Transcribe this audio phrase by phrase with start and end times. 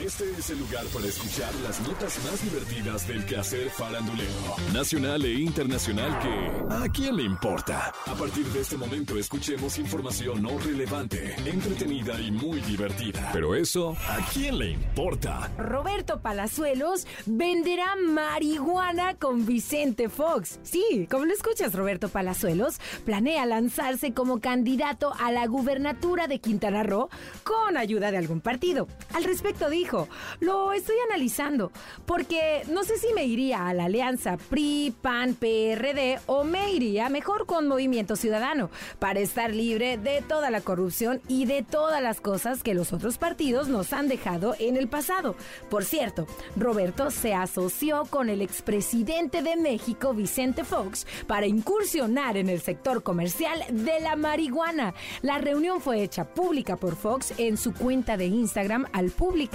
[0.00, 4.30] Este es el lugar para escuchar las notas más divertidas del quehacer farandulero,
[4.72, 7.92] nacional e internacional que ¿a quién le importa?
[8.06, 13.30] A partir de este momento escuchemos información no relevante, entretenida y muy divertida.
[13.32, 15.52] Pero eso, ¿a quién le importa?
[15.58, 20.58] Roberto Palazuelos venderá marihuana con Vicente Fox.
[20.64, 26.82] Sí, como lo escuchas, Roberto Palazuelos planea lanzarse como candidato a la gubernatura de Quintana
[26.82, 27.10] Roo
[27.44, 28.88] con ayuda de algún partido.
[29.12, 30.08] Al respecto dijo,
[30.40, 31.70] lo estoy analizando,
[32.06, 37.08] porque no sé si me iría a la alianza PRI, PAN, PRD o me iría
[37.08, 42.20] mejor con Movimiento Ciudadano para estar libre de toda la corrupción y de todas las
[42.20, 45.34] cosas que los otros partidos nos han dejado en el pasado.
[45.70, 52.48] Por cierto, Roberto se asoció con el expresidente de México, Vicente Fox, para incursionar en
[52.48, 54.94] el sector comercial de la marihuana.
[55.22, 59.10] La reunión fue hecha pública por Fox en su cuenta de Instagram al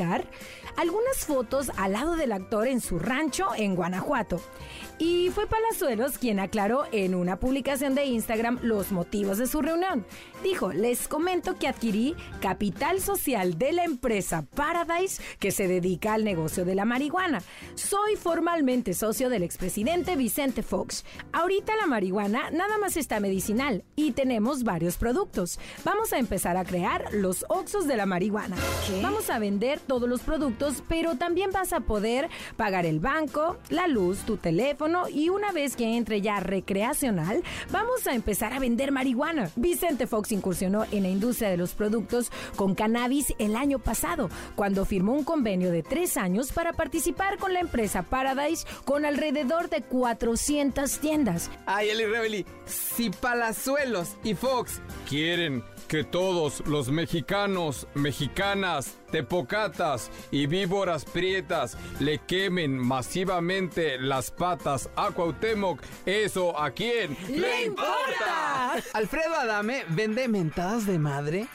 [0.10, 0.28] publicar
[0.78, 4.40] algunas fotos al lado del actor en su rancho en Guanajuato.
[4.98, 10.06] Y fue Palazuelos quien aclaró en una publicación de Instagram los motivos de su reunión.
[10.44, 16.24] Dijo, les comento que adquirí capital social de la empresa Paradise que se dedica al
[16.24, 17.42] negocio de la marihuana.
[17.76, 21.04] Soy formalmente socio del expresidente Vicente Fox.
[21.34, 25.60] Ahorita la marihuana nada más está medicinal y tenemos varios productos.
[25.84, 28.56] Vamos a empezar a crear los Oxos de la marihuana.
[29.02, 33.86] Vamos a vender todos los productos, pero también vas a poder pagar el banco, la
[33.86, 38.94] luz, tu teléfono, y una vez que entre ya recreacional, vamos a empezar a vender
[38.94, 39.52] marihuana.
[39.58, 44.86] Vicente Fox incursionó en la industria de los productos con cannabis el año pasado, cuando
[44.86, 49.82] firmó un convenio de tres años para participar con la empresa Paradise con alrededor de
[49.82, 51.52] 400 tiendas.
[51.66, 60.46] Ay, Eli Rebeli, si Palazuelos y Fox quieren que todos los mexicanos, mexicanas, tepocatas y
[60.46, 68.76] víboras prietas le quemen masivamente las patas a Cuauhtémoc, ¿eso a quién le importa?
[68.94, 71.48] Alfredo Adame vende mentadas de madre.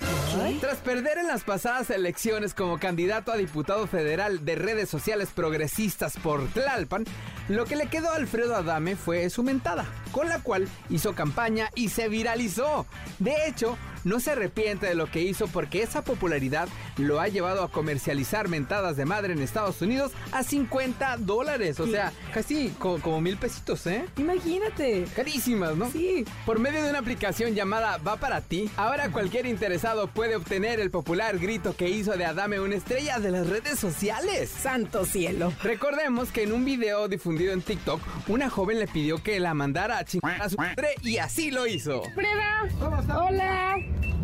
[0.60, 6.16] Tras perder en las pasadas elecciones como candidato a diputado federal de redes sociales progresistas
[6.16, 7.04] por Tlalpan,
[7.48, 11.70] lo que le quedó a Alfredo Adame fue su mentada, con la cual hizo campaña
[11.76, 12.84] y se viralizó.
[13.20, 17.62] De hecho, no se arrepiente de lo que hizo porque esa popularidad lo ha llevado
[17.62, 21.80] a comercializar mentadas de madre en Estados Unidos a 50 dólares.
[21.80, 24.04] O sea, casi como, mil pesitos, ¿eh?
[24.16, 25.04] Imagínate.
[25.14, 25.90] Carísimas, ¿no?
[25.90, 26.24] Sí.
[26.46, 30.90] Por medio de una aplicación llamada Va para ti, ahora cualquier interesado puede obtener el
[30.90, 34.50] popular grito que hizo de Adame una estrella de las redes sociales.
[34.50, 35.52] Santo cielo.
[35.62, 39.98] Recordemos que en un video difundido en TikTok, una joven le pidió que la mandara
[39.98, 42.02] a chingar a su madre y así lo hizo.
[42.14, 42.68] Prueba.
[43.16, 43.76] Hola.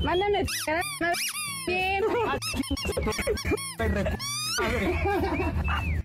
[0.02, 0.46] Mándame
[1.66, 2.04] bien.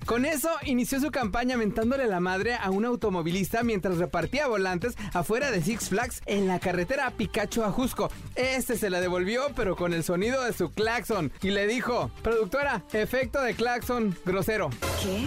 [0.06, 5.52] Con eso inició su campaña mentándole la madre a un automovilista mientras repartía volantes afuera
[5.52, 8.10] de Six Flags en la carretera Picacho a Jusco.
[8.36, 12.84] Este se la devolvió pero con el sonido de su claxon y le dijo, productora,
[12.94, 14.70] efecto de claxon grosero.
[15.02, 15.26] ¿Qué?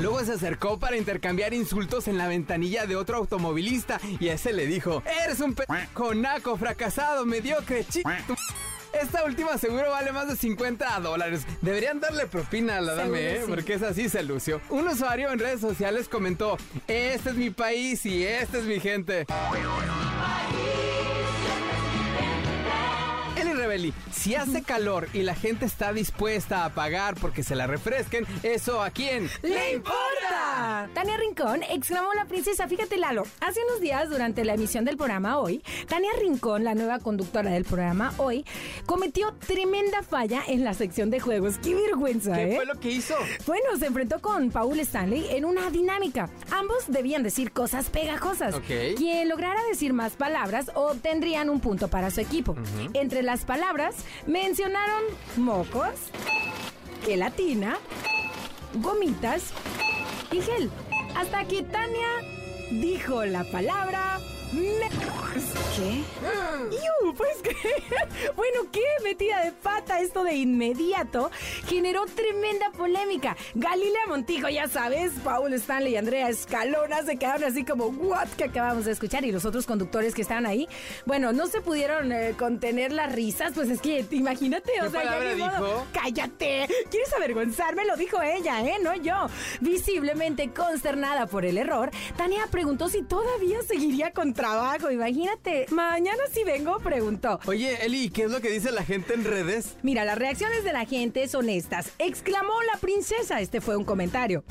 [0.00, 4.66] Luego se acercó para intercambiar insultos en la ventanilla de otro automovilista y ese le
[4.66, 5.64] dijo, eres un p
[6.14, 8.10] naco, fracasado, mediocre, chico.
[8.92, 11.46] Esta última seguro vale más de 50 dólares.
[11.62, 13.44] Deberían darle propina a la dame, ¿eh?
[13.48, 14.60] Porque es así se lució.
[14.68, 19.26] Un usuario en redes sociales comentó, este es mi país y esta es mi gente.
[24.12, 28.82] Si hace calor y la gente está dispuesta a pagar porque se la refresquen, ¿eso
[28.82, 30.11] a quién le importa?
[30.94, 32.68] Tania Rincón exclamó la princesa.
[32.68, 36.98] Fíjate, Lalo, hace unos días durante la emisión del programa Hoy, Tania Rincón, la nueva
[36.98, 38.44] conductora del programa Hoy,
[38.86, 41.58] cometió tremenda falla en la sección de juegos.
[41.58, 42.56] ¡Qué vergüenza, ¿Qué eh!
[42.56, 43.14] fue lo que hizo?
[43.46, 46.28] Bueno, se enfrentó con Paul Stanley en una dinámica.
[46.50, 48.54] Ambos debían decir cosas pegajosas.
[48.54, 48.96] Ok.
[48.96, 52.56] Quien lograra decir más palabras obtendrían un punto para su equipo.
[52.94, 53.94] Entre las palabras
[54.26, 55.02] mencionaron
[55.36, 55.90] mocos,
[57.04, 57.78] gelatina,
[58.74, 59.52] gomitas
[60.32, 60.70] y.
[61.14, 62.08] Hasta que Tania
[62.70, 64.11] dijo la palabra
[64.52, 66.04] ¿Qué?
[66.70, 67.14] ¡Iu!
[67.14, 67.52] Pues que.
[68.36, 71.30] Bueno, qué metida de pata esto de inmediato
[71.66, 73.36] generó tremenda polémica.
[73.54, 78.28] Galilea Montijo, ya sabes, Paul Stanley y Andrea Escalona se quedaron así como, ¿what?
[78.36, 79.24] que acabamos de escuchar.
[79.24, 80.68] Y los otros conductores que estaban ahí,
[81.06, 85.04] bueno, no se pudieron eh, contener las risas, pues es que imagínate, o ¿Qué sea,
[85.04, 85.86] ya ni modo.
[85.92, 86.68] ¡Cállate!
[86.90, 87.84] ¿Quieres avergonzarme?
[87.84, 88.76] Lo dijo ella, ¿eh?
[88.82, 89.26] No yo.
[89.60, 95.66] Visiblemente consternada por el error, Tania preguntó si todavía seguiría con trabajo, imagínate.
[95.70, 97.38] mañana si vengo, preguntó.
[97.46, 99.76] Oye, Eli, ¿qué es lo que dice la gente en redes?
[99.82, 101.92] Mira, las reacciones de la gente son estas.
[102.00, 103.40] Exclamó la princesa.
[103.40, 104.42] Este fue un comentario.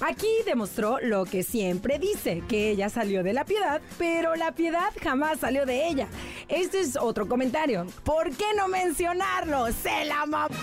[0.00, 4.92] Aquí demostró lo que siempre dice, que ella salió de la piedad, pero la piedad
[5.02, 6.06] jamás salió de ella.
[6.46, 7.84] Este es otro comentario.
[8.04, 9.72] ¿Por qué no mencionarlo?
[9.72, 10.46] Se la ma...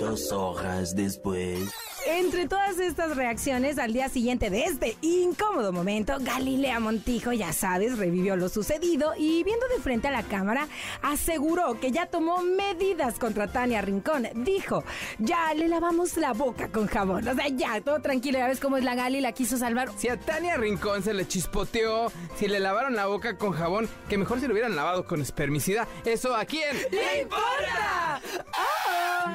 [0.00, 1.68] Dos horas después.
[2.04, 7.96] Entre todas estas reacciones, al día siguiente de este incómodo momento, Galilea Montijo, ya sabes,
[7.96, 10.66] revivió lo sucedido y viendo de frente a la cámara,
[11.00, 14.28] aseguró que ya tomó medidas contra Tania Rincón.
[14.34, 14.82] Dijo,
[15.18, 17.28] ya le lavamos la boca con jabón.
[17.28, 19.88] O sea, ya, todo tranquilo, ya ves cómo es la Gali, la quiso salvar.
[19.96, 24.18] Si a Tania Rincón se le chispoteó, si le lavaron la boca con jabón, que
[24.18, 25.86] mejor se lo hubieran lavado con espermicida.
[26.04, 26.76] ¿Eso a quién?
[26.90, 28.20] ¡Le importa!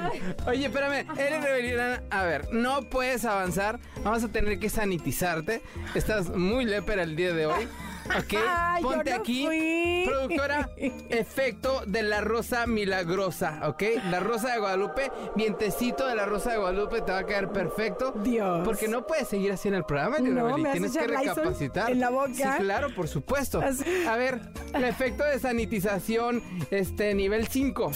[0.47, 2.01] Oye, espérame, eres rebelión.
[2.09, 3.79] A ver, no puedes avanzar.
[4.03, 5.61] Vamos a tener que sanitizarte.
[5.95, 7.67] Estás muy lepera el día de hoy.
[8.17, 9.45] Ok, Ay, ponte no aquí.
[9.45, 10.03] fui.
[10.07, 10.69] Productora,
[11.09, 13.83] efecto de la rosa milagrosa, ¿ok?
[14.09, 18.13] La rosa de Guadalupe, vientecito de la rosa de Guadalupe te va a caer perfecto.
[18.23, 18.61] Dios.
[18.63, 20.61] Porque no puedes seguir así en el programa, No, Lirabeli.
[20.61, 21.91] ¿me vas a Tienes que recapacitar.
[21.91, 22.29] en la boca?
[22.33, 23.61] Sí, claro, por supuesto.
[24.07, 24.39] A ver,
[24.73, 26.41] el efecto de sanitización,
[26.71, 27.91] este, nivel 5.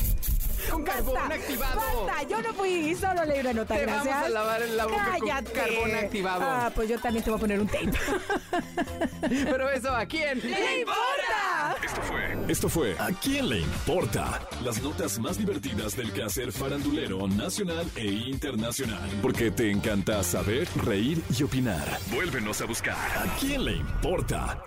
[0.71, 2.06] Con carbón Basta, activado.
[2.06, 4.06] Basta, yo no fui, solo leí una nota, Te gracias.
[4.06, 5.51] vamos a lavar la boca con Cállate.
[5.51, 6.41] carbón activado.
[6.45, 7.91] Ah, pues yo también te voy a poner un tape.
[9.21, 10.39] Pero eso, ¿a quién?
[10.39, 11.75] ¡Le importa!
[11.83, 12.38] Esto fue.
[12.47, 14.39] Esto fue ¿A quién le importa?
[14.63, 19.09] Las notas más divertidas del quehacer farandulero nacional e internacional.
[19.21, 21.85] Porque te encanta saber, reír y opinar.
[22.12, 22.95] Vuélvenos a buscar.
[22.95, 24.62] ¿A quién le importa?